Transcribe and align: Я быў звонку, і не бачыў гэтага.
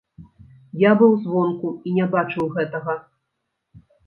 Я 0.83 0.91
быў 1.01 1.13
звонку, 1.25 1.67
і 1.87 1.93
не 1.99 2.07
бачыў 2.17 2.49
гэтага. 2.57 2.97